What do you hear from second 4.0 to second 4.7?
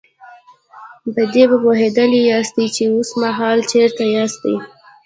ياستئ.